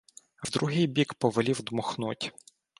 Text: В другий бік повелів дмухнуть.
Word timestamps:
В 0.43 0.51
другий 0.51 0.87
бік 0.87 1.13
повелів 1.13 1.61
дмухнуть. 1.61 2.33